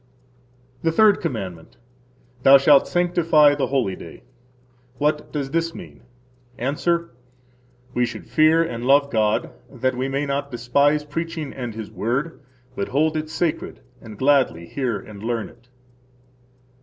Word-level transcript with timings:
The 0.81 0.91
Third 0.91 1.21
Commandment. 1.21 1.77
Thou 2.41 2.57
shalt 2.57 2.87
sanctify 2.87 3.53
the 3.53 3.67
holy 3.67 3.95
day. 3.95 4.23
What 4.97 5.31
does 5.31 5.51
this 5.51 5.75
mean? 5.75 6.01
–Answer: 6.57 7.11
We 7.93 8.07
should 8.07 8.25
fear 8.25 8.63
and 8.63 8.83
love 8.83 9.11
God 9.11 9.51
that 9.69 9.93
we 9.95 10.09
may 10.09 10.25
not 10.25 10.49
despise 10.49 11.03
preaching 11.05 11.53
and 11.53 11.75
His 11.75 11.91
Word, 11.91 12.39
but 12.75 12.87
hold 12.87 13.15
it 13.15 13.29
sacred, 13.29 13.81
and 14.01 14.17
gladly 14.17 14.65
hear 14.65 14.97
and 14.97 15.21
learn 15.21 15.49
it. 15.49 15.67